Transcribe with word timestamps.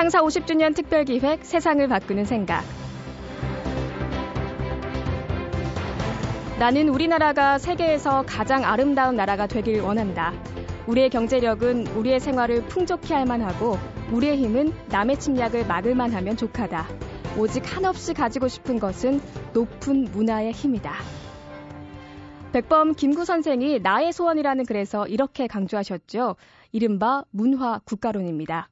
창사 0.00 0.22
50주년 0.22 0.74
특별기획 0.74 1.44
세상을 1.44 1.86
바꾸는 1.86 2.24
생각. 2.24 2.64
나는 6.58 6.88
우리나라가 6.88 7.58
세계에서 7.58 8.24
가장 8.26 8.64
아름다운 8.64 9.16
나라가 9.16 9.46
되길 9.46 9.82
원한다. 9.82 10.32
우리의 10.86 11.10
경제력은 11.10 11.88
우리의 11.88 12.18
생활을 12.18 12.62
풍족히 12.62 13.12
할 13.12 13.26
만하고 13.26 13.76
우리의 14.10 14.38
힘은 14.38 14.72
남의 14.88 15.18
침략을 15.18 15.66
막을 15.66 15.94
만하면 15.94 16.34
족하다. 16.34 16.86
오직 17.36 17.76
한없이 17.76 18.14
가지고 18.14 18.48
싶은 18.48 18.78
것은 18.78 19.20
높은 19.52 20.04
문화의 20.12 20.52
힘이다. 20.52 20.94
백범 22.52 22.94
김구 22.94 23.26
선생이 23.26 23.80
나의 23.80 24.14
소원이라는 24.14 24.64
글에서 24.64 25.06
이렇게 25.08 25.46
강조하셨죠. 25.46 26.36
이른바 26.72 27.22
문화 27.32 27.80
국가론입니다. 27.84 28.70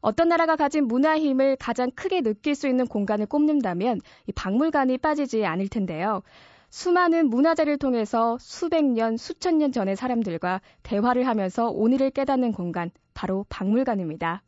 어떤 0.00 0.28
나라가 0.28 0.56
가진 0.56 0.86
문화 0.86 1.18
힘을 1.18 1.56
가장 1.56 1.90
크게 1.90 2.22
느낄 2.22 2.54
수 2.54 2.68
있는 2.68 2.86
공간을 2.86 3.26
꼽는다면 3.26 4.00
이 4.26 4.32
박물관이 4.32 4.98
빠지지 4.98 5.44
않을 5.44 5.68
텐데요. 5.68 6.22
수많은 6.70 7.28
문화재를 7.28 7.78
통해서 7.78 8.38
수백 8.40 8.84
년, 8.84 9.16
수천 9.16 9.58
년 9.58 9.72
전의 9.72 9.96
사람들과 9.96 10.60
대화를 10.82 11.26
하면서 11.26 11.68
오늘을 11.68 12.10
깨닫는 12.10 12.52
공간, 12.52 12.90
바로 13.12 13.44
박물관입니다. 13.48 14.42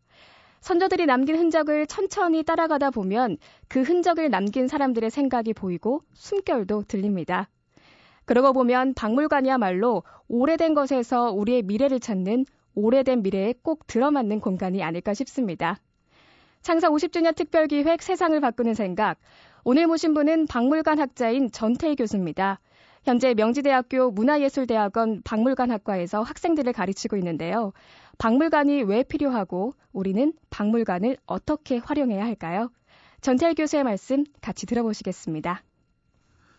선조들이 0.61 1.07
남긴 1.07 1.37
흔적을 1.37 1.89
천천히 1.89 2.45
따라가다 2.45 2.91
보면 2.91 3.37
그 3.67 3.83
흔적을 3.83 4.31
남긴 4.31 4.69
사람들의 4.69 5.11
생각이 5.11 5.53
보이고 5.53 6.03
숨결도 6.15 6.85
들립니다. 6.87 7.49
그러고 8.25 8.53
보면 8.53 8.95
박물관이야말로 8.95 10.05
오래된 10.29 10.75
것에서 10.75 11.33
우리의 11.33 11.63
미래를 11.63 11.99
찾는 11.99 12.47
오래된 12.75 13.23
미래에 13.23 13.55
꼭 13.63 13.87
들어맞는 13.87 14.41
공간이 14.41 14.83
아닐까 14.83 15.15
싶습니다. 15.15 15.79
창사 16.63 16.89
50주년 16.89 17.35
특별기획 17.35 18.03
세상을 18.03 18.39
바꾸는 18.41 18.75
생각. 18.75 19.19
오늘 19.65 19.87
모신 19.87 20.15
분은 20.15 20.47
박물관 20.47 20.99
학자인 20.99 21.51
전태희 21.51 21.97
교수입니다. 21.97 22.61
현재 23.05 23.35
명지대학교 23.35 24.13
문화예술대학원 24.13 25.23
박물관학과에서 25.25 26.23
학생들을 26.23 26.73
가르치고 26.73 27.17
있는데요. 27.17 27.73
박물관이 28.19 28.85
왜 28.85 29.03
필요하고 29.03 29.75
우리는 29.93 30.33
박물관을 30.51 31.17
어떻게 31.27 31.79
활용해야 31.79 32.25
할까요? 32.25 32.71
전태일 33.21 33.55
교수의 33.55 33.85
말씀 33.85 34.25
같이 34.41 34.67
들어보시겠습니다. 34.67 35.63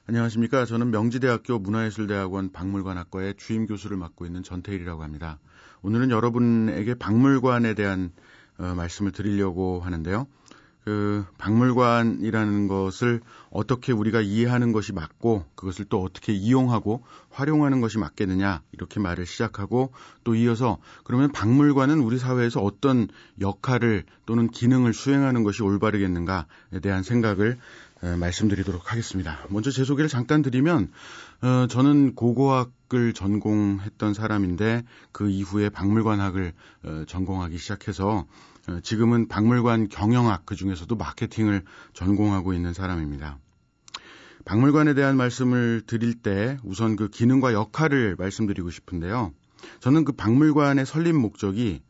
안녕하십니까. 0.06 0.66
저는 0.66 0.92
명지대학교 0.92 1.60
문화예술대학원 1.60 2.52
박물관학과의 2.52 3.36
주임 3.38 3.66
교수를 3.66 3.96
맡고 3.96 4.26
있는 4.26 4.44
전태일이라고 4.44 5.02
합니다. 5.02 5.40
오늘은 5.82 6.10
여러분에게 6.10 6.96
박물관에 6.96 7.74
대한 7.74 8.12
어, 8.58 8.74
말씀을 8.76 9.14
드리려고 9.14 9.80
하는데요. 9.80 10.28
그 10.84 11.24
박물관이라는 11.38 12.68
것을 12.68 13.22
어떻게 13.50 13.94
우리가 13.94 14.20
이해하는 14.20 14.74
것이 14.74 14.92
맞고 14.92 15.46
그것을 15.56 15.86
또 15.86 16.04
어떻게 16.04 16.34
이용하고 16.34 17.06
활용하는 17.30 17.80
것이 17.80 17.98
맞겠느냐 17.98 18.62
이렇게 18.74 19.00
말을 19.00 19.26
시작하고 19.26 19.94
또 20.26 20.36
이어서 20.36 20.80
그러면 21.06 21.32
박물관은 21.32 22.00
우리 22.00 22.18
사회에서 22.18 22.60
어떤 22.60 23.08
역할을 23.40 24.04
또는 24.26 24.50
기능을 24.50 24.94
수행하는 24.94 25.44
것이 25.44 25.64
올바르겠는가에 25.64 26.82
대한 26.82 27.04
생각을 27.04 27.58
말씀드리도록 28.04 28.92
하겠습니다. 28.92 29.40
먼저 29.50 29.72
제 29.72 29.84
소개를 29.84 30.10
잠깐 30.10 30.42
드리면 30.42 30.92
어, 31.42 31.68
저는 31.68 32.16
고고학을 32.16 33.14
전공했던 33.14 34.14
사람인데 34.14 34.84
그 35.12 35.30
이후에 35.30 35.70
박물관학을 35.70 36.54
어, 36.84 37.04
전공하기 37.08 37.58
시작해서 37.58 38.26
어, 38.68 38.80
지금은 38.82 39.28
박물관 39.28 39.88
경영학 39.90 40.46
그 40.46 40.56
중에서도 40.56 40.94
마케팅을 40.96 41.64
전공하고 41.94 42.54
있는 42.54 42.74
사람입니다. 42.74 43.40
박물관에 44.46 44.94
대한 44.94 45.16
말씀을 45.16 45.84
드릴 45.88 46.16
때 46.16 46.58
우선 46.64 46.98
그 46.98 47.08
기능과 47.08 47.54
역할을 47.54 48.18
말씀드리고 48.18 48.70
싶은데요. 48.70 49.34
저는 49.80 50.04
그 50.04 50.12
박물관의 50.12 50.86
설립 50.86 51.14
목적이 51.14 51.82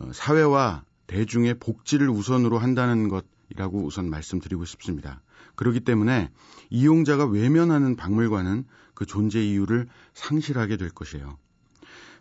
어, 0.00 0.10
사회와 0.12 0.84
대중의 1.06 1.54
복지를 1.54 2.08
우선으로 2.08 2.58
한다는 2.58 3.08
것 3.08 3.24
이라고 3.50 3.84
우선 3.84 4.08
말씀드리고 4.08 4.64
싶습니다. 4.64 5.22
그렇기 5.56 5.80
때문에 5.80 6.30
이용자가 6.70 7.26
외면하는 7.26 7.96
박물관은 7.96 8.64
그 8.94 9.06
존재 9.06 9.42
이유를 9.42 9.88
상실하게 10.14 10.76
될 10.76 10.90
것이에요. 10.90 11.38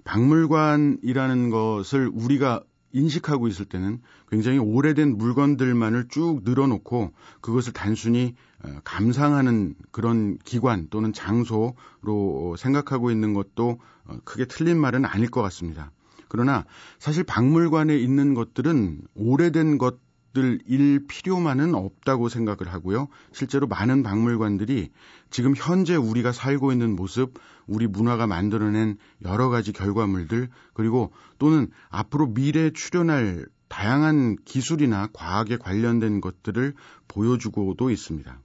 박물관이라는 0.04 1.50
것을 1.50 2.10
우리가 2.14 2.64
인식하고 2.92 3.48
있을 3.48 3.66
때는 3.66 4.02
굉장히 4.30 4.58
오래된 4.58 5.18
물건들만을 5.18 6.08
쭉 6.10 6.42
늘어놓고 6.44 7.14
그것을 7.42 7.74
단순히 7.74 8.36
어, 8.64 8.80
감상하는 8.84 9.76
그런 9.92 10.38
기관 10.40 10.88
또는 10.90 11.14
장소로 11.14 12.56
생각하고 12.58 13.12
있는 13.12 13.34
것도 13.34 13.80
어, 14.06 14.18
크게 14.26 14.46
틀린 14.46 14.80
말은 14.80 15.06
아닐 15.06 15.30
것 15.30 15.42
같습니다. 15.44 15.92
그러나 16.28 16.66
사실 16.98 17.24
박물관에 17.24 17.98
있는 17.98 18.34
것들은 18.34 19.02
오래된 19.16 19.78
것 19.78 19.98
들일 20.34 21.08
필요만은 21.08 21.76
없다고 21.76 22.30
생각을 22.30 22.72
하고요. 22.72 23.08
실제로 23.32 23.68
많은 23.68 24.04
박물관들이 24.04 24.92
지금 25.30 25.54
현재 25.56 25.96
우리가 25.96 26.32
살고 26.32 26.72
있는 26.72 26.96
모습, 26.96 27.40
우리 27.68 27.88
문화가 27.88 28.28
만들어낸 28.28 28.98
여러 29.24 29.50
가지 29.50 29.72
결과물들, 29.72 30.50
그리고 30.74 31.12
또는 31.38 31.70
앞으로 31.90 32.28
미래에 32.28 32.72
출현할 32.74 33.46
다양한 33.68 34.38
기술이나 34.46 35.08
과학에 35.14 35.58
관련된 35.58 36.22
것들을 36.22 36.74
보여주고도 37.08 37.92
있습니다. 37.92 38.40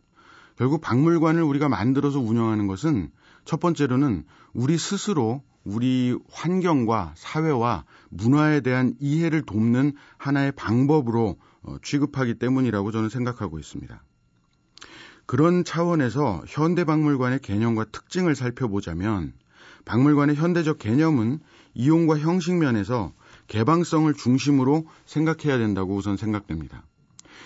결국 0.57 0.81
박물관을 0.81 1.43
우리가 1.43 1.69
만들어서 1.69 2.21
운영하는 2.21 2.67
것은 2.67 3.11
첫 3.45 3.59
번째로는 3.61 4.25
우리 4.53 4.79
스스로 4.79 5.43
우리 5.65 6.17
환경과 6.31 7.15
사회와 7.17 7.85
문화에 8.11 8.61
대한 8.61 8.95
이해를 9.01 9.43
돕는 9.43 9.95
하나의 10.19 10.53
방법으로 10.53 11.31
어, 11.31 11.54
취급하기 11.83 12.35
때문이라고 12.35 12.93
저는 12.93 13.09
생각하고 13.09 13.59
있습니다. 13.59 14.03
그런 15.27 15.65
차원에서 15.65 16.43
현대 16.47 16.85
박물관의 16.85 17.41
개념과 17.41 17.87
특징을 17.87 18.35
살펴보자면 18.35 19.33
박물관의 19.85 20.37
현대적 20.37 20.79
개념은 20.79 21.41
이용과 21.75 22.19
형식 22.19 22.55
면에서 22.55 23.13
개방성을 23.49 24.13
중심으로 24.15 24.87
생각해야 25.07 25.59
된다고 25.59 25.95
우선 25.95 26.17
생각됩니다. 26.17 26.85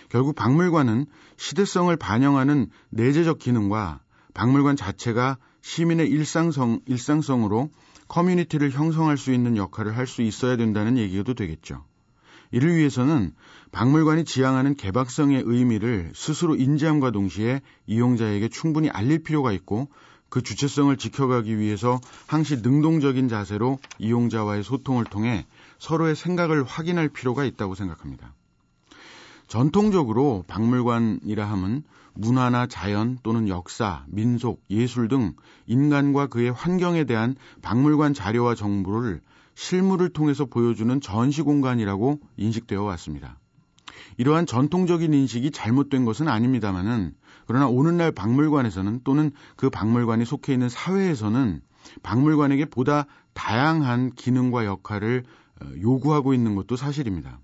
결국 0.08 0.34
박물관은 0.34 1.06
시대성을 1.36 1.94
반영하는 1.96 2.70
내재적 2.90 3.38
기능과 3.38 4.00
박물관 4.34 4.76
자체가 4.76 5.38
시민의 5.62 6.08
일상성, 6.08 6.80
일상성으로 6.86 7.70
커뮤니티를 8.06 8.70
형성할 8.70 9.18
수 9.18 9.32
있는 9.32 9.56
역할을 9.56 9.96
할 9.96 10.06
수 10.06 10.22
있어야 10.22 10.56
된다는 10.56 10.96
얘기도 10.96 11.34
되겠죠. 11.34 11.84
이를 12.50 12.76
위해서는 12.76 13.32
박물관이 13.72 14.24
지향하는 14.24 14.74
개박성의 14.76 15.42
의미를 15.44 16.10
스스로 16.14 16.56
인지함과 16.56 17.10
동시에 17.10 17.60
이용자에게 17.86 18.48
충분히 18.48 18.88
알릴 18.88 19.22
필요가 19.22 19.52
있고 19.52 19.88
그 20.28 20.42
주체성을 20.42 20.94
지켜가기 20.96 21.58
위해서 21.58 22.00
항시 22.26 22.56
능동적인 22.56 23.28
자세로 23.28 23.78
이용자와의 23.98 24.62
소통을 24.62 25.04
통해 25.04 25.46
서로의 25.78 26.16
생각을 26.16 26.64
확인할 26.64 27.08
필요가 27.08 27.44
있다고 27.44 27.74
생각합니다. 27.74 28.34
전통적으로 29.46 30.44
박물관이라 30.46 31.44
함은 31.46 31.82
문화나 32.12 32.66
자연 32.66 33.18
또는 33.22 33.48
역사, 33.48 34.04
민속, 34.08 34.62
예술 34.68 35.08
등 35.08 35.34
인간과 35.66 36.26
그의 36.26 36.50
환경에 36.50 37.04
대한 37.04 37.36
박물관 37.62 38.12
자료와 38.12 38.54
정보를 38.54 39.22
실물을 39.58 40.10
통해서 40.10 40.44
보여주는 40.44 41.00
전시 41.00 41.42
공간이라고 41.42 42.20
인식되어 42.36 42.80
왔습니다. 42.84 43.40
이러한 44.16 44.46
전통적인 44.46 45.12
인식이 45.12 45.50
잘못된 45.50 46.04
것은 46.04 46.28
아닙니다만은 46.28 47.12
그러나 47.44 47.66
오늘날 47.66 48.12
박물관에서는 48.12 49.00
또는 49.02 49.32
그 49.56 49.68
박물관이 49.68 50.24
속해 50.24 50.52
있는 50.52 50.68
사회에서는 50.68 51.60
박물관에게 52.04 52.66
보다 52.66 53.06
다양한 53.34 54.12
기능과 54.12 54.64
역할을 54.64 55.24
어, 55.60 55.66
요구하고 55.80 56.34
있는 56.34 56.54
것도 56.54 56.76
사실입니다. 56.76 57.40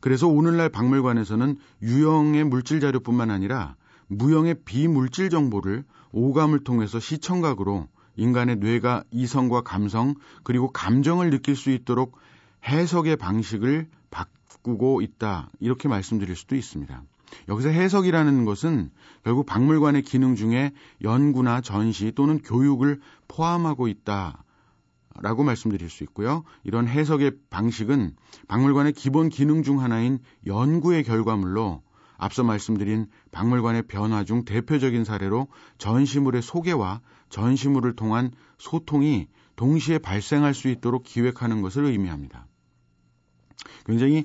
그래서 0.00 0.28
오늘날 0.28 0.68
박물관에서는 0.68 1.56
유형의 1.80 2.44
물질 2.44 2.78
자료뿐만 2.80 3.30
아니라 3.30 3.76
무형의 4.08 4.56
비물질 4.66 5.30
정보를 5.30 5.84
오감을 6.12 6.62
통해서 6.62 7.00
시청각으로 7.00 7.88
인간의 8.16 8.56
뇌가 8.56 9.04
이성과 9.10 9.62
감성 9.62 10.14
그리고 10.42 10.70
감정을 10.70 11.30
느낄 11.30 11.56
수 11.56 11.70
있도록 11.70 12.16
해석의 12.64 13.16
방식을 13.16 13.88
바꾸고 14.10 15.00
있다. 15.02 15.50
이렇게 15.60 15.88
말씀드릴 15.88 16.34
수도 16.36 16.56
있습니다. 16.56 17.02
여기서 17.48 17.68
해석이라는 17.68 18.44
것은 18.44 18.90
결국 19.24 19.46
박물관의 19.46 20.02
기능 20.02 20.36
중에 20.36 20.72
연구나 21.02 21.60
전시 21.60 22.12
또는 22.12 22.40
교육을 22.40 23.00
포함하고 23.28 23.88
있다. 23.88 24.42
라고 25.20 25.44
말씀드릴 25.44 25.88
수 25.88 26.04
있고요. 26.04 26.44
이런 26.62 26.86
해석의 26.86 27.32
방식은 27.48 28.16
박물관의 28.48 28.92
기본 28.92 29.28
기능 29.30 29.62
중 29.62 29.80
하나인 29.80 30.18
연구의 30.46 31.04
결과물로 31.04 31.82
앞서 32.16 32.42
말씀드린 32.42 33.06
박물관의 33.30 33.82
변화 33.82 34.24
중 34.24 34.44
대표적인 34.44 35.04
사례로 35.04 35.48
전시물의 35.78 36.42
소개와 36.42 37.00
전시물을 37.28 37.96
통한 37.96 38.30
소통이 38.58 39.28
동시에 39.56 39.98
발생할 39.98 40.54
수 40.54 40.68
있도록 40.68 41.02
기획하는 41.04 41.62
것을 41.62 41.84
의미합니다. 41.84 42.46
굉장히 43.84 44.24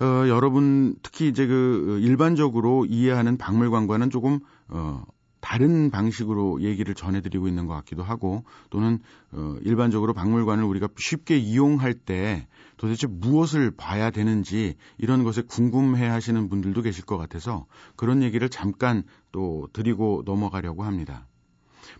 어, 0.00 0.28
여러분 0.28 0.96
특히 1.02 1.28
이제 1.28 1.46
그 1.46 2.00
일반적으로 2.02 2.86
이해하는 2.86 3.36
박물관과는 3.36 4.10
조금 4.10 4.40
어, 4.68 5.04
다른 5.42 5.90
방식으로 5.90 6.62
얘기를 6.62 6.94
전해드리고 6.94 7.48
있는 7.48 7.66
것 7.66 7.74
같기도 7.74 8.02
하고 8.02 8.44
또는 8.70 9.00
어, 9.32 9.56
일반적으로 9.62 10.14
박물관을 10.14 10.64
우리가 10.64 10.88
쉽게 10.96 11.36
이용할 11.36 11.94
때 11.94 12.46
도대체 12.78 13.08
무엇을 13.08 13.72
봐야 13.72 14.10
되는지 14.10 14.76
이런 14.98 15.24
것에 15.24 15.42
궁금해 15.42 16.06
하시는 16.06 16.48
분들도 16.48 16.80
계실 16.82 17.04
것 17.04 17.18
같아서 17.18 17.66
그런 17.96 18.22
얘기를 18.22 18.48
잠깐 18.48 19.02
또 19.32 19.68
드리고 19.72 20.22
넘어가려고 20.24 20.84
합니다. 20.84 21.26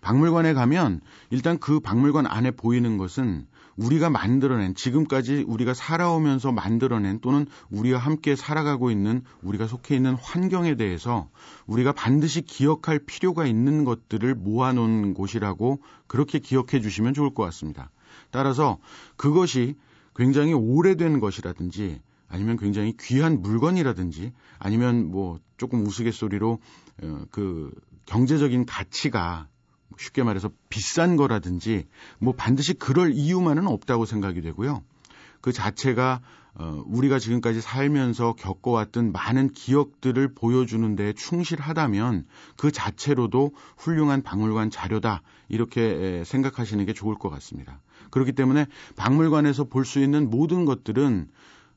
박물관에 0.00 0.54
가면 0.54 1.00
일단 1.30 1.58
그 1.58 1.80
박물관 1.80 2.26
안에 2.26 2.50
보이는 2.52 2.98
것은 2.98 3.46
우리가 3.76 4.10
만들어낸 4.10 4.74
지금까지 4.74 5.44
우리가 5.46 5.74
살아오면서 5.74 6.52
만들어낸 6.52 7.20
또는 7.20 7.46
우리와 7.70 7.98
함께 7.98 8.36
살아가고 8.36 8.90
있는 8.90 9.22
우리가 9.42 9.66
속해 9.66 9.96
있는 9.96 10.14
환경에 10.14 10.76
대해서 10.76 11.30
우리가 11.66 11.92
반드시 11.92 12.42
기억할 12.42 12.98
필요가 12.98 13.46
있는 13.46 13.84
것들을 13.84 14.34
모아놓은 14.34 15.14
곳이라고 15.14 15.80
그렇게 16.06 16.38
기억해 16.38 16.80
주시면 16.80 17.14
좋을 17.14 17.32
것 17.34 17.42
같습니다. 17.44 17.90
따라서 18.30 18.78
그것이 19.16 19.76
굉장히 20.14 20.52
오래된 20.52 21.20
것이라든지 21.20 22.00
아니면 22.28 22.56
굉장히 22.56 22.94
귀한 22.98 23.42
물건이라든지 23.42 24.32
아니면 24.58 25.10
뭐 25.10 25.38
조금 25.56 25.86
우스갯소리로 25.86 26.58
어, 27.02 27.24
그 27.30 27.70
경제적인 28.06 28.66
가치가 28.66 29.48
쉽게 29.98 30.22
말해서 30.22 30.50
비싼 30.68 31.16
거라든지 31.16 31.86
뭐 32.18 32.34
반드시 32.34 32.74
그럴 32.74 33.12
이유만은 33.12 33.66
없다고 33.66 34.06
생각이 34.06 34.40
되고요. 34.40 34.82
그 35.40 35.52
자체가 35.52 36.20
어, 36.54 36.82
우리가 36.86 37.18
지금까지 37.18 37.62
살면서 37.62 38.34
겪어왔던 38.34 39.12
많은 39.12 39.52
기억들을 39.54 40.34
보여주는 40.34 40.96
데 40.96 41.14
충실하다면 41.14 42.26
그 42.58 42.70
자체로도 42.70 43.52
훌륭한 43.78 44.22
박물관 44.22 44.70
자료다 44.70 45.22
이렇게 45.48 46.22
생각하시는 46.26 46.84
게 46.84 46.92
좋을 46.92 47.14
것 47.16 47.30
같습니다. 47.30 47.80
그렇기 48.10 48.32
때문에 48.32 48.66
박물관에서 48.96 49.64
볼 49.64 49.86
수 49.86 50.00
있는 50.00 50.28
모든 50.28 50.66
것들은 50.66 51.28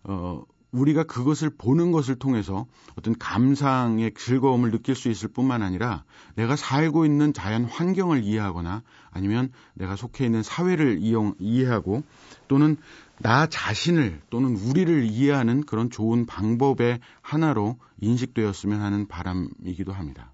어, 0.04 0.44
우리가 0.76 1.04
그것을 1.04 1.50
보는 1.50 1.92
것을 1.92 2.16
통해서 2.16 2.66
어떤 2.96 3.18
감상의 3.18 4.14
즐거움을 4.14 4.72
느낄 4.72 4.96
수 4.96 5.10
있을 5.10 5.30
뿐만 5.30 5.62
아니라 5.62 6.04
내가 6.36 6.56
살고 6.56 7.06
있는 7.06 7.34
자연 7.34 7.66
환경을 7.66 8.24
이해하거나 8.24 8.84
아니면 9.12 9.52
내가 9.74 9.96
속해 9.96 10.26
있는 10.26 10.44
사회를 10.44 10.98
이용, 11.00 11.34
이해하고 11.40 12.04
또는 12.48 12.78
나 13.20 13.48
자신을 13.48 14.22
또는 14.30 14.56
우리를 14.58 15.06
이해하는 15.06 15.64
그런 15.64 15.90
좋은 15.90 16.26
방법의 16.26 17.00
하나로 17.22 17.78
인식되었으면 18.02 18.82
하는 18.82 19.08
바람이기도 19.08 19.94
합니다. 19.94 20.32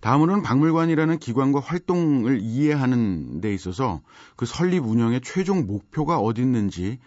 다음으로는 0.00 0.42
박물관이라는 0.42 1.18
기관과 1.18 1.60
활동을 1.60 2.40
이해하는 2.40 3.40
데 3.40 3.52
있어서 3.52 4.00
그 4.36 4.46
설립 4.46 4.86
운영의 4.86 5.20
최종 5.22 5.66
목표가 5.66 6.18
어디 6.18 6.40
있는지 6.40 6.98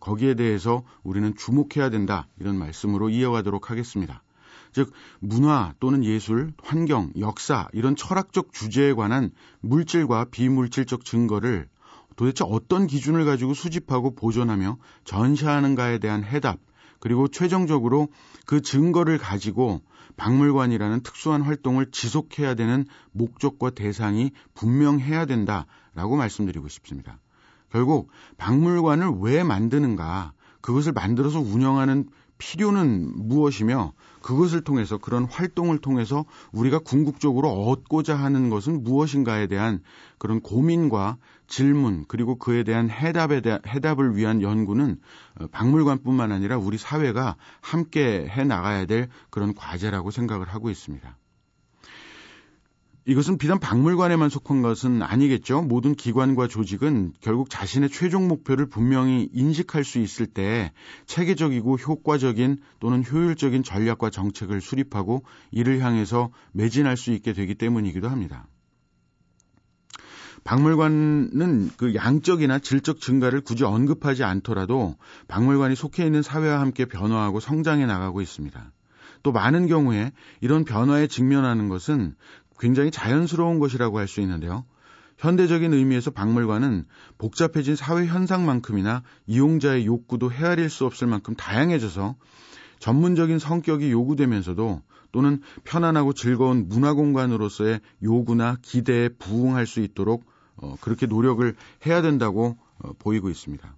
거기에 0.00 0.34
대해서 0.34 0.84
우리는 1.02 1.34
주목해야 1.36 1.90
된다. 1.90 2.28
이런 2.38 2.58
말씀으로 2.58 3.08
이어가도록 3.08 3.70
하겠습니다. 3.70 4.22
즉, 4.72 4.92
문화 5.20 5.74
또는 5.80 6.04
예술, 6.04 6.52
환경, 6.62 7.12
역사, 7.18 7.68
이런 7.72 7.94
철학적 7.94 8.52
주제에 8.52 8.94
관한 8.94 9.30
물질과 9.60 10.26
비물질적 10.30 11.04
증거를 11.04 11.68
도대체 12.16 12.44
어떤 12.46 12.86
기준을 12.86 13.24
가지고 13.24 13.54
수집하고 13.54 14.14
보존하며 14.14 14.78
전시하는가에 15.04 15.98
대한 15.98 16.24
해답, 16.24 16.58
그리고 17.00 17.28
최종적으로 17.28 18.08
그 18.46 18.62
증거를 18.62 19.18
가지고 19.18 19.82
박물관이라는 20.16 21.02
특수한 21.02 21.42
활동을 21.42 21.90
지속해야 21.90 22.54
되는 22.54 22.84
목적과 23.12 23.70
대상이 23.70 24.30
분명해야 24.54 25.26
된다라고 25.26 26.16
말씀드리고 26.16 26.68
싶습니다. 26.68 27.18
결국 27.72 28.10
박물관을 28.36 29.16
왜 29.20 29.42
만드는가, 29.42 30.32
그것을 30.60 30.92
만들어서 30.92 31.40
운영하는 31.40 32.06
필요는 32.36 33.28
무엇이며 33.28 33.92
그것을 34.20 34.62
통해서 34.62 34.98
그런 34.98 35.24
활동을 35.24 35.78
통해서 35.78 36.24
우리가 36.52 36.80
궁극적으로 36.80 37.48
얻고자 37.50 38.16
하는 38.16 38.50
것은 38.50 38.82
무엇인가에 38.82 39.46
대한 39.46 39.80
그런 40.18 40.40
고민과 40.40 41.18
질문 41.46 42.04
그리고 42.08 42.36
그에 42.36 42.62
대한 42.64 42.90
해답에 42.90 43.40
대한 43.40 43.60
해답을 43.66 44.16
위한 44.16 44.42
연구는 44.42 44.98
어, 45.40 45.46
박물관뿐만 45.48 46.32
아니라 46.32 46.58
우리 46.58 46.78
사회가 46.78 47.36
함께 47.60 48.26
해 48.28 48.44
나가야 48.44 48.86
될 48.86 49.08
그런 49.30 49.54
과제라고 49.54 50.10
생각을 50.10 50.48
하고 50.48 50.68
있습니다. 50.68 51.16
이것은 53.04 53.36
비단 53.36 53.58
박물관에만 53.58 54.28
속한 54.28 54.62
것은 54.62 55.02
아니겠죠. 55.02 55.62
모든 55.62 55.94
기관과 55.94 56.46
조직은 56.46 57.14
결국 57.20 57.50
자신의 57.50 57.90
최종 57.90 58.28
목표를 58.28 58.66
분명히 58.66 59.28
인식할 59.32 59.82
수 59.82 59.98
있을 59.98 60.26
때 60.26 60.72
체계적이고 61.06 61.78
효과적인 61.78 62.58
또는 62.78 63.04
효율적인 63.04 63.64
전략과 63.64 64.10
정책을 64.10 64.60
수립하고 64.60 65.24
이를 65.50 65.80
향해서 65.80 66.30
매진할 66.52 66.96
수 66.96 67.10
있게 67.10 67.32
되기 67.32 67.56
때문이기도 67.56 68.08
합니다. 68.08 68.46
박물관은 70.44 71.70
그 71.76 71.94
양적이나 71.94 72.60
질적 72.60 73.00
증가를 73.00 73.40
굳이 73.40 73.64
언급하지 73.64 74.22
않더라도 74.22 74.96
박물관이 75.26 75.74
속해 75.74 76.04
있는 76.04 76.22
사회와 76.22 76.60
함께 76.60 76.84
변화하고 76.84 77.40
성장해 77.40 77.86
나가고 77.86 78.20
있습니다. 78.20 78.72
또 79.22 79.30
많은 79.32 79.66
경우에 79.68 80.12
이런 80.40 80.64
변화에 80.64 81.06
직면하는 81.06 81.68
것은 81.68 82.14
굉장히 82.62 82.92
자연스러운 82.92 83.58
것이라고 83.58 83.98
할 83.98 84.06
수 84.06 84.20
있는데요. 84.20 84.64
현대적인 85.18 85.74
의미에서 85.74 86.12
박물관은 86.12 86.84
복잡해진 87.18 87.76
사회 87.76 88.06
현상만큼이나 88.06 89.02
이용자의 89.26 89.84
욕구도 89.84 90.30
헤아릴 90.30 90.70
수 90.70 90.86
없을 90.86 91.08
만큼 91.08 91.34
다양해져서 91.34 92.14
전문적인 92.78 93.38
성격이 93.38 93.90
요구되면서도 93.90 94.80
또는 95.10 95.42
편안하고 95.64 96.12
즐거운 96.12 96.68
문화 96.68 96.94
공간으로서의 96.94 97.80
요구나 98.02 98.56
기대에 98.62 99.08
부응할 99.08 99.66
수 99.66 99.80
있도록 99.80 100.24
어, 100.56 100.76
그렇게 100.80 101.06
노력을 101.06 101.54
해야 101.86 102.00
된다고 102.00 102.56
어, 102.78 102.92
보이고 102.98 103.28
있습니다. 103.28 103.76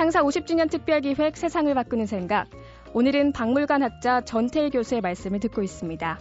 창사 0.00 0.22
50주년 0.22 0.70
특별기획 0.70 1.36
세상을 1.36 1.74
바꾸는 1.74 2.06
생각. 2.06 2.48
오늘은 2.94 3.32
박물관 3.32 3.82
학자 3.82 4.22
전태일 4.22 4.70
교수의 4.70 5.02
말씀을 5.02 5.40
듣고 5.40 5.62
있습니다. 5.62 6.18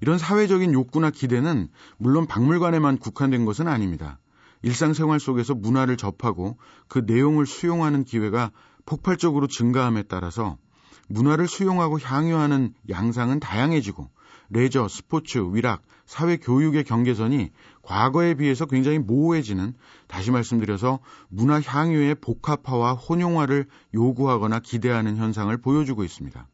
이런 0.00 0.18
사회적인 0.18 0.72
욕구나 0.72 1.10
기대는 1.10 1.68
물론 1.98 2.26
박물관에만 2.26 2.98
국한된 2.98 3.44
것은 3.44 3.68
아닙니다. 3.68 4.18
일상생활 4.62 5.20
속에서 5.20 5.54
문화를 5.54 5.96
접하고 5.96 6.56
그 6.88 7.04
내용을 7.06 7.46
수용하는 7.46 8.02
기회가 8.02 8.50
폭발적으로 8.86 9.46
증가함에 9.46 10.02
따라서 10.02 10.58
문화를 11.06 11.46
수용하고 11.46 12.00
향유하는 12.00 12.74
양상은 12.88 13.38
다양해지고 13.38 14.10
레저, 14.50 14.88
스포츠, 14.88 15.38
위락, 15.52 15.82
사회 16.06 16.36
교육의 16.36 16.84
경계선이 16.84 17.50
과거에 17.82 18.34
비해서 18.34 18.66
굉장히 18.66 18.98
모호해지는 18.98 19.74
다시 20.08 20.30
말씀드려서 20.32 20.98
문화 21.28 21.60
향유의 21.60 22.16
복합화와 22.16 22.94
혼용화를 22.94 23.66
요구하거나 23.94 24.58
기대하는 24.60 25.16
현상을 25.16 25.56
보여주고 25.56 26.04
있습니다. 26.04 26.48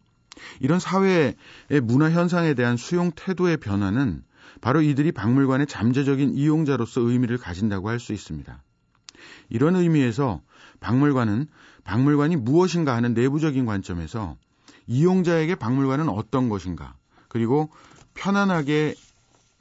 이런 0.61 0.79
사회의 0.79 1.35
문화 1.83 2.11
현상에 2.11 2.53
대한 2.53 2.77
수용 2.77 3.11
태도의 3.17 3.57
변화는 3.57 4.23
바로 4.61 4.83
이들이 4.83 5.13
박물관의 5.13 5.67
잠재적인 5.67 6.35
이용자로서 6.35 7.01
의미를 7.01 7.39
가진다고 7.39 7.89
할 7.89 7.99
수 7.99 8.13
있습니다. 8.13 8.63
이런 9.49 9.77
의미에서 9.77 10.43
박물관은 10.81 11.47
박물관이 11.85 12.37
무엇인가 12.37 12.95
하는 12.95 13.15
내부적인 13.15 13.65
관점에서 13.65 14.37
이용자에게 14.87 15.55
박물관은 15.55 16.09
어떤 16.09 16.49
것인가, 16.49 16.95
그리고 17.37 17.69
편안하게 18.15 18.95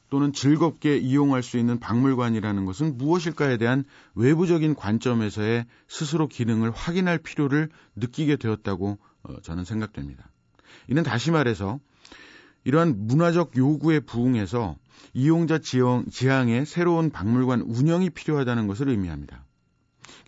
또는 0.10 0.32
즐겁게 0.32 0.96
이용할 0.98 1.44
수 1.44 1.58
있는 1.58 1.78
박물관이라는 1.78 2.66
것은 2.66 2.98
무엇일까에 2.98 3.58
대한 3.58 3.84
외부적인 4.14 4.76
관점에서의 4.76 5.66
스스로 5.90 6.30
기능을 6.30 6.72
확인할 6.72 7.18
필요를 7.18 7.68
느끼게 7.98 8.38
되었다고 8.38 8.98
어, 9.24 9.42
저는 9.42 9.66
생각됩니다. 9.66 10.32
이는 10.88 11.04
다시 11.04 11.32
말해서 11.32 11.82
이러한 12.64 13.08
문화적 13.08 13.58
요구에 13.58 14.00
부응해서 14.00 14.78
이용자 15.14 15.58
지형, 15.58 16.06
지향의 16.10 16.66
새로운 16.66 17.10
박물관 17.10 17.60
운영이 17.60 18.12
필요하다는 18.12 18.68
것을 18.68 18.88
의미합니다. 18.88 19.44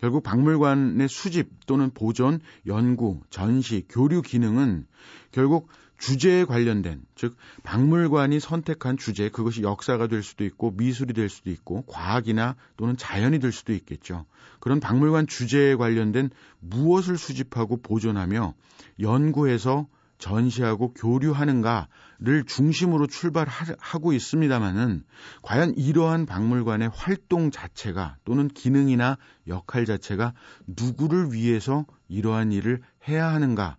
결국 0.00 0.22
박물관의 0.22 1.08
수집 1.08 1.64
또는 1.66 1.92
보존, 1.94 2.40
연구, 2.66 3.22
전시, 3.30 3.86
교류 3.88 4.20
기능은 4.20 4.86
결국 5.32 5.68
주제에 5.98 6.44
관련된 6.44 7.02
즉 7.16 7.36
박물관이 7.64 8.40
선택한 8.40 8.96
주제 8.96 9.28
그것이 9.28 9.62
역사가 9.62 10.06
될 10.06 10.22
수도 10.22 10.44
있고 10.44 10.70
미술이 10.70 11.12
될 11.12 11.28
수도 11.28 11.50
있고 11.50 11.82
과학이나 11.82 12.54
또는 12.76 12.96
자연이 12.96 13.40
될 13.40 13.52
수도 13.52 13.72
있겠죠. 13.72 14.24
그런 14.60 14.80
박물관 14.80 15.26
주제에 15.26 15.74
관련된 15.74 16.30
무엇을 16.60 17.18
수집하고 17.18 17.82
보존하며 17.82 18.54
연구해서 19.00 19.88
전시하고 20.18 20.94
교류하는가를 20.94 22.44
중심으로 22.46 23.06
출발하고 23.06 24.12
있습니다만은 24.12 25.04
과연 25.42 25.74
이러한 25.76 26.26
박물관의 26.26 26.90
활동 26.92 27.50
자체가 27.50 28.16
또는 28.24 28.48
기능이나 28.48 29.16
역할 29.46 29.86
자체가 29.86 30.34
누구를 30.66 31.32
위해서 31.32 31.86
이러한 32.08 32.52
일을 32.52 32.82
해야 33.06 33.32
하는가에 33.32 33.74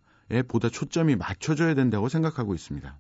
보다 0.48 0.70
초점이 0.70 1.16
맞춰져야 1.16 1.74
된다고 1.76 2.10
생각하고 2.10 2.54
있습니다. 2.54 2.98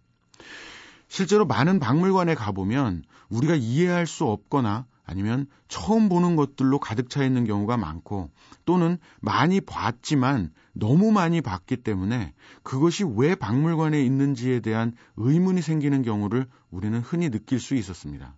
실제로 1.07 1.45
많은 1.45 1.79
박물관에 1.79 2.35
가보면 2.35 3.03
우리가 3.29 3.55
이해할 3.55 4.05
수 4.07 4.25
없거나 4.25 4.85
아니면 5.05 5.47
처음 5.67 6.07
보는 6.07 6.35
것들로 6.35 6.79
가득 6.79 7.09
차 7.09 7.23
있는 7.23 7.45
경우가 7.45 7.77
많고 7.77 8.29
또는 8.65 8.99
많이 9.21 9.59
봤지만 9.59 10.51
너무 10.73 11.11
많이 11.11 11.41
봤기 11.41 11.77
때문에 11.77 12.33
그것이 12.61 13.05
왜 13.15 13.33
박물관에 13.33 14.03
있는지에 14.03 14.59
대한 14.59 14.93
의문이 15.17 15.63
생기는 15.63 16.03
경우를 16.03 16.45
우리는 16.69 16.99
흔히 16.99 17.31
느낄 17.31 17.59
수 17.59 17.73
있었습니다. 17.73 18.35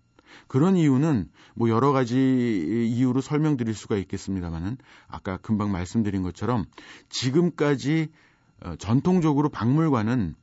그런 0.48 0.76
이유는 0.76 1.28
뭐 1.54 1.68
여러 1.68 1.92
가지 1.92 2.16
이유로 2.16 3.20
설명드릴 3.20 3.74
수가 3.74 3.96
있겠습니다만은 3.98 4.78
아까 5.08 5.36
금방 5.36 5.70
말씀드린 5.72 6.22
것처럼 6.22 6.64
지금까지 7.10 8.08
어, 8.64 8.76
전통적으로 8.76 9.48
박물관은 9.48 10.34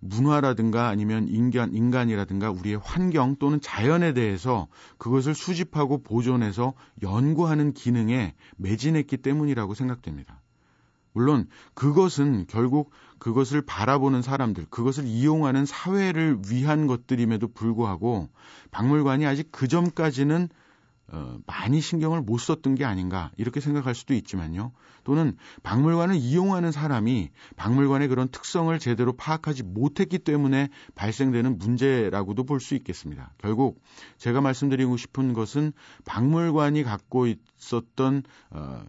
문화라든가 0.00 0.88
아니면 0.88 1.28
인간, 1.28 1.72
인간이라든가 1.72 2.50
우리의 2.50 2.76
환경 2.82 3.36
또는 3.36 3.60
자연에 3.60 4.12
대해서 4.14 4.66
그것을 4.98 5.34
수집하고 5.34 6.02
보존해서 6.02 6.74
연구하는 7.02 7.72
기능에 7.72 8.34
매진했기 8.56 9.18
때문이라고 9.18 9.74
생각됩니다. 9.74 10.40
물론 11.12 11.46
그것은 11.74 12.46
결국 12.48 12.90
그것을 13.18 13.62
바라보는 13.62 14.22
사람들, 14.22 14.66
그것을 14.70 15.04
이용하는 15.06 15.66
사회를 15.66 16.40
위한 16.50 16.88
것들임에도 16.88 17.48
불구하고 17.48 18.28
박물관이 18.72 19.24
아직 19.26 19.52
그 19.52 19.68
점까지는 19.68 20.48
어, 21.12 21.38
많이 21.46 21.80
신경을 21.80 22.22
못 22.22 22.38
썼던 22.38 22.74
게 22.74 22.84
아닌가 22.84 23.30
이렇게 23.36 23.60
생각할 23.60 23.94
수도 23.94 24.14
있지만요. 24.14 24.72
또는 25.04 25.36
박물관을 25.62 26.14
이용하는 26.16 26.72
사람이 26.72 27.30
박물관의 27.56 28.08
그런 28.08 28.28
특성을 28.28 28.76
제대로 28.78 29.12
파악하지 29.12 29.62
못했기 29.62 30.18
때문에 30.20 30.70
발생되는 30.94 31.58
문제라고도 31.58 32.44
볼 32.44 32.62
수 32.62 32.76
있겠습니다. 32.76 33.34
결국 33.38 33.82
제가 34.18 34.40
말씀드리고 34.40 34.96
싶은 34.96 35.32
것은 35.32 35.72
박물관이 36.04 36.84
갖고 36.84 37.26
있었던 37.26 38.22
어, 38.50 38.84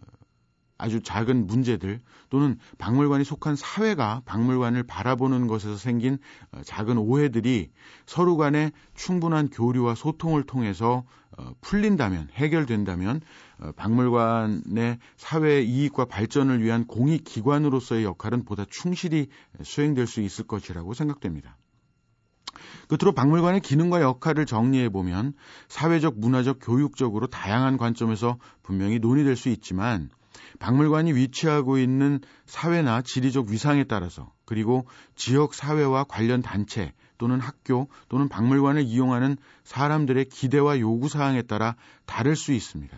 아주 0.78 1.02
작은 1.02 1.46
문제들 1.46 2.00
또는 2.30 2.58
박물관이 2.78 3.24
속한 3.24 3.56
사회가 3.56 4.22
박물관을 4.24 4.82
바라보는 4.84 5.46
것에서 5.46 5.76
생긴 5.76 6.18
어, 6.52 6.62
작은 6.64 6.98
오해들이 6.98 7.70
서로 8.06 8.36
간에 8.36 8.70
충분한 8.94 9.50
교류와 9.50 9.94
소통을 9.94 10.44
통해서 10.44 11.04
어, 11.36 11.52
풀린다면 11.60 12.28
해결된다면 12.34 13.20
어, 13.58 13.72
박물관의 13.72 14.98
사회 15.16 15.62
이익과 15.62 16.04
발전을 16.04 16.62
위한 16.62 16.86
공익 16.86 17.24
기관으로서의 17.24 18.04
역할은 18.04 18.44
보다 18.44 18.64
충실히 18.68 19.28
수행될 19.62 20.06
수 20.06 20.20
있을 20.20 20.46
것이라고 20.46 20.94
생각됩니다. 20.94 21.56
끝으로 22.88 23.12
박물관의 23.12 23.60
기능과 23.60 24.00
역할을 24.02 24.46
정리해 24.46 24.88
보면 24.88 25.34
사회적, 25.68 26.18
문화적, 26.18 26.58
교육적으로 26.60 27.26
다양한 27.26 27.76
관점에서 27.78 28.38
분명히 28.62 28.98
논의될 28.98 29.36
수 29.36 29.48
있지만 29.48 30.10
박물관이 30.60 31.14
위치하고 31.14 31.78
있는 31.78 32.20
사회나 32.46 33.02
지리적 33.02 33.48
위상에 33.48 33.84
따라서 33.84 34.32
그리고 34.44 34.86
지역 35.16 35.54
사회와 35.54 36.04
관련 36.04 36.42
단체 36.42 36.92
또는 37.18 37.40
학교 37.40 37.88
또는 38.08 38.28
박물관을 38.28 38.82
이용하는 38.82 39.36
사람들의 39.64 40.26
기대와 40.26 40.80
요구 40.80 41.08
사항에 41.08 41.42
따라 41.42 41.76
다를 42.06 42.36
수 42.36 42.52
있습니다. 42.52 42.96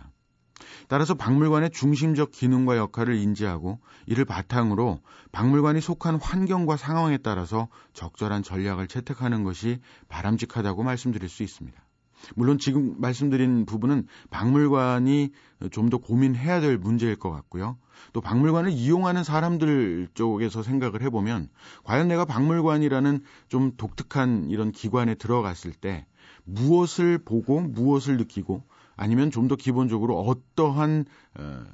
따라서 0.88 1.14
박물관의 1.14 1.70
중심적 1.70 2.30
기능과 2.30 2.76
역할을 2.76 3.16
인지하고 3.16 3.80
이를 4.06 4.24
바탕으로 4.24 5.00
박물관이 5.32 5.80
속한 5.80 6.16
환경과 6.16 6.76
상황에 6.76 7.18
따라서 7.18 7.68
적절한 7.92 8.42
전략을 8.42 8.86
채택하는 8.86 9.42
것이 9.44 9.80
바람직하다고 10.08 10.82
말씀드릴 10.82 11.28
수 11.28 11.42
있습니다. 11.42 11.85
물론 12.34 12.58
지금 12.58 12.94
말씀드린 12.98 13.66
부분은 13.66 14.06
박물관이 14.30 15.30
좀 15.70 15.90
더 15.90 15.98
고민해야 15.98 16.60
될 16.60 16.76
문제일 16.78 17.16
것 17.16 17.30
같고요. 17.30 17.78
또 18.12 18.20
박물관을 18.20 18.70
이용하는 18.72 19.24
사람들 19.24 20.08
쪽에서 20.14 20.62
생각을 20.62 21.02
해보면 21.02 21.48
과연 21.84 22.08
내가 22.08 22.24
박물관이라는 22.24 23.22
좀 23.48 23.72
독특한 23.76 24.50
이런 24.50 24.72
기관에 24.72 25.14
들어갔을 25.14 25.72
때 25.72 26.06
무엇을 26.44 27.18
보고 27.18 27.60
무엇을 27.60 28.16
느끼고 28.18 28.62
아니면 28.96 29.30
좀 29.30 29.48
더 29.48 29.56
기본적으로 29.56 30.18
어떠한 30.20 31.04
어, 31.38 31.64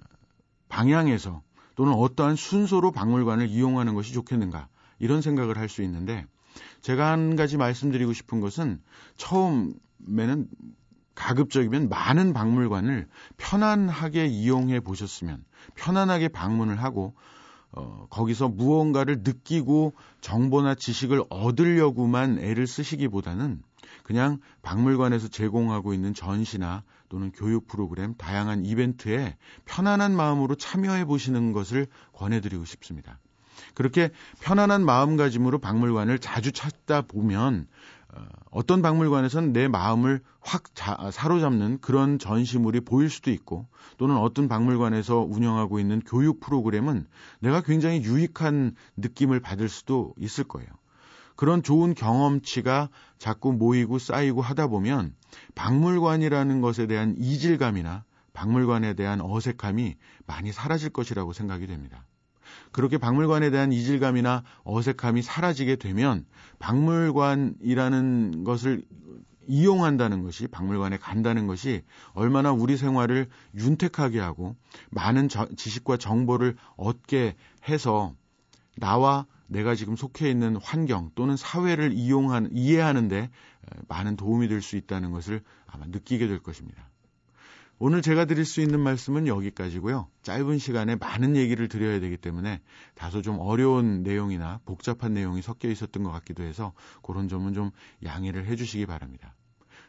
방향에서 0.69 1.43
또는 1.75 1.93
어떠한 1.95 2.37
순서로 2.37 2.93
박물관을 2.93 3.49
이용하는 3.49 3.95
것이 3.95 4.13
좋겠는가 4.13 4.69
이런 4.99 5.23
생각을 5.23 5.57
할 5.59 5.69
수 5.69 5.83
있는데 5.83 6.27
제가 6.81 7.11
한 7.11 7.37
가지 7.37 7.57
말씀드리고 7.57 8.13
싶은 8.13 8.41
것은 8.41 8.81
처음에는 9.17 10.49
가급적이면 11.15 11.89
많은 11.89 12.33
박물관을 12.33 13.09
편안하게 13.37 14.27
이용해 14.27 14.81
보셨으면 14.81 15.45
편안하게 15.75 16.29
방문을 16.29 16.83
하고 16.83 17.15
어, 17.75 18.07
거기서 18.11 18.49
무언가를 18.49 19.21
느끼고 19.23 19.95
정보나 20.21 20.75
지식을 20.75 21.25
얻으려고만 21.31 22.39
애를 22.39 22.67
쓰시기보다는 22.67 23.63
그냥 24.03 24.41
박물관에서 24.61 25.29
제공하고 25.29 25.95
있는 25.95 26.13
전시나 26.13 26.83
또는 27.09 27.33
교육 27.33 27.67
프로그램, 27.67 28.15
다양한 28.17 28.67
이벤트에 28.67 29.37
편안한 29.65 30.15
마음으로 30.15 30.55
참여해 30.55 31.07
보시는 31.07 31.53
것을 31.53 31.87
권해드리고 32.13 32.65
싶습니다. 32.65 33.19
그렇게 33.75 34.11
편안한 34.41 34.85
마음가짐으로 34.85 35.59
박물관을 35.59 36.19
자주 36.19 36.53
찾다 36.53 37.03
보면 37.03 37.67
어, 38.15 38.27
어떤 38.51 38.83
박물관에서는 38.83 39.53
내 39.53 39.69
마음을 39.69 40.21
확 40.41 40.75
자, 40.75 41.11
사로잡는 41.11 41.79
그런 41.81 42.19
전시물이 42.19 42.81
보일 42.81 43.09
수도 43.09 43.31
있고 43.31 43.67
또는 43.97 44.17
어떤 44.17 44.49
박물관에서 44.49 45.21
운영하고 45.21 45.79
있는 45.79 46.01
교육 46.01 46.41
프로그램은 46.41 47.07
내가 47.41 47.63
굉장히 47.63 48.03
유익한 48.03 48.75
느낌을 48.97 49.41
받을 49.41 49.69
수도 49.69 50.15
있을 50.19 50.45
거예요. 50.45 50.69
그런 51.37 51.63
좋은 51.63 51.95
경험치가 51.95 52.91
자꾸 53.19 53.53
모이고 53.53 53.99
쌓이고 53.99 54.43
하다 54.43 54.67
보면 54.67 55.15
박물관이라는 55.55 56.61
것에 56.61 56.87
대한 56.87 57.15
이질감이나 57.19 58.05
박물관에 58.33 58.95
대한 58.95 59.21
어색함이 59.21 59.97
많이 60.27 60.53
사라질 60.53 60.91
것이라고 60.91 61.33
생각이 61.33 61.67
됩니다. 61.67 62.05
그렇게 62.73 62.99
박물관에 62.99 63.51
대한 63.51 63.73
이질감이나 63.73 64.43
어색함이 64.65 65.23
사라지게 65.23 65.77
되면 65.77 66.25
박물관이라는 66.59 68.45
것을 68.45 68.83
이용한다는 69.47 70.23
것이 70.23 70.47
박물관에 70.47 70.99
간다는 70.99 71.47
것이 71.47 71.83
얼마나 72.15 72.53
우리 72.53 72.77
생활을 72.77 73.29
윤택하게 73.55 74.21
하고 74.21 74.57
많은 74.91 75.29
저, 75.29 75.49
지식과 75.57 75.97
정보를 75.97 76.57
얻게 76.77 77.35
해서 77.69 78.15
나와 78.77 79.27
내가 79.49 79.75
지금 79.75 79.97
속해 79.97 80.31
있는 80.31 80.57
환경 80.57 81.11
또는 81.15 81.37
사회를 81.37 81.93
이용한 81.93 82.51
이해하는데 82.53 83.31
많은 83.89 84.17
도움이 84.17 84.49
될 84.49 84.63
수 84.63 84.77
있다는 84.77 85.11
것을 85.11 85.43
아마 85.67 85.87
느끼게 85.87 86.27
될 86.27 86.39
것입니다. 86.39 86.89
오늘 87.85 88.01
제가 88.01 88.27
드릴 88.27 88.45
수 88.45 88.61
있는 88.61 88.79
말씀은 88.79 89.27
여기까지고요. 89.27 90.07
짧은 90.23 90.59
시간에 90.59 90.95
많은 90.95 91.35
얘기를 91.35 91.67
드려야 91.67 91.99
되기 91.99 92.17
때문에 92.17 92.61
다소 92.95 93.23
좀 93.23 93.41
어려운 93.41 94.05
내용이나 94.05 94.61
복잡한 94.65 95.15
내용이 95.15 95.43
섞여 95.43 95.69
있었던 95.69 96.05
것 96.05 96.13
같기도 96.13 96.45
해서 96.45 96.75
그런 97.03 97.27
점은 97.27 97.55
좀 97.55 97.73
양해를 98.05 98.47
해 98.47 98.55
주시기 98.55 98.87
바랍니다. 98.87 99.35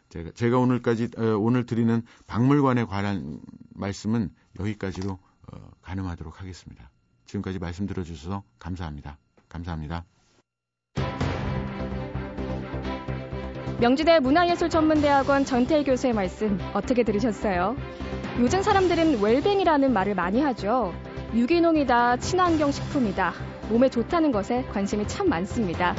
제가, 0.10 0.32
제가 0.32 0.58
오늘까지, 0.58 1.10
어, 1.18 1.38
오늘 1.38 1.68
드리는 1.68 2.02
박물관에 2.26 2.86
관한 2.86 3.40
말씀은 3.76 4.32
여기까지로 4.60 5.20
어, 5.52 5.72
가늠하도록 5.84 6.42
하겠습니다. 6.42 6.90
지금까지 7.28 7.60
말씀 7.60 7.86
들어주셔서 7.86 8.42
감사합니다. 8.58 9.20
감사합니다. 9.50 10.04
명지대 13.84 14.22
문화예술전문대학원 14.22 15.44
전태일 15.44 15.84
교수의 15.84 16.14
말씀 16.14 16.58
어떻게 16.74 17.04
들으셨어요? 17.04 17.76
요즘 18.40 18.62
사람들은 18.62 19.22
웰뱅이라는 19.22 19.92
말을 19.92 20.16
많이 20.16 20.42
하죠. 20.42 20.94
유기농이다, 21.34 22.16
친환경 22.16 22.72
식품이다, 22.72 23.34
몸에 23.68 23.90
좋다는 23.90 24.32
것에 24.32 24.64
관심이 24.72 25.06
참 25.10 25.28
많습니다. 25.28 25.96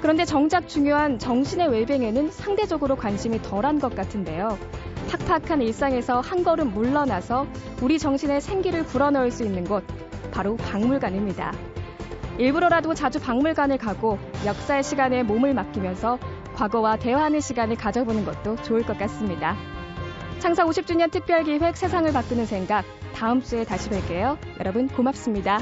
그런데 0.00 0.24
정작 0.24 0.66
중요한 0.66 1.18
정신의 1.18 1.68
웰뱅에는 1.68 2.30
상대적으로 2.30 2.96
관심이 2.96 3.42
덜한 3.42 3.80
것 3.80 3.94
같은데요. 3.94 4.58
팍팍한 5.28 5.60
일상에서 5.60 6.20
한 6.20 6.42
걸음 6.42 6.72
물러나서 6.72 7.46
우리 7.82 7.98
정신의 7.98 8.40
생기를 8.40 8.82
불어넣을 8.84 9.30
수 9.30 9.44
있는 9.44 9.64
곳, 9.64 9.84
바로 10.30 10.56
박물관입니다. 10.56 11.52
일부러라도 12.38 12.94
자주 12.94 13.20
박물관을 13.20 13.76
가고 13.76 14.18
역사의 14.46 14.82
시간에 14.82 15.22
몸을 15.22 15.52
맡기면서 15.52 16.18
과거와 16.60 16.98
대화하는 16.98 17.40
시간을 17.40 17.76
가져보는 17.76 18.26
것도 18.26 18.56
좋을 18.56 18.84
것 18.84 18.98
같습니다. 18.98 19.56
창사 20.40 20.66
50주년 20.66 21.10
특별기획 21.10 21.74
세상을 21.74 22.12
바꾸는 22.12 22.44
생각 22.44 22.84
다음 23.14 23.40
주에 23.40 23.64
다시 23.64 23.88
뵐게요. 23.88 24.36
여러분 24.58 24.86
고맙습니다. 24.88 25.58